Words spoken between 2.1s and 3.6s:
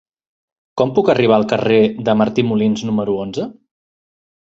Martí Molins número onze?